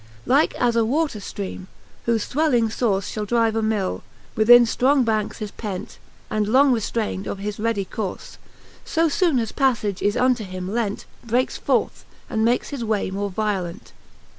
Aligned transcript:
Like 0.25 0.55
as 0.55 0.75
a 0.75 0.83
water 0.83 1.19
ftreame, 1.19 1.67
whofe 2.07 2.27
fuelling 2.33 2.69
(burfe 2.69 3.03
Shall 3.05 3.25
drive 3.25 3.55
a 3.55 3.61
Mill, 3.61 4.01
within 4.35 4.63
ftrongbancks 4.63 5.43
is 5.43 5.51
pent^ 5.51 5.97
And 6.27 6.47
long 6.47 6.73
reftrayned 6.73 7.27
of 7.27 7.37
his 7.37 7.59
ready 7.59 7.85
courfej 7.85 8.37
So 8.83 9.07
loone 9.21 9.37
as 9.37 9.51
paflage 9.51 10.01
is 10.01 10.17
unto 10.17 10.43
him 10.43 10.73
lent, 10.73 11.05
Breakes 11.23 11.57
forth, 11.57 12.03
and 12.31 12.43
makes 12.43 12.69
his 12.69 12.83
way 12.83 13.11
more 13.11 13.29
violent. 13.29 13.93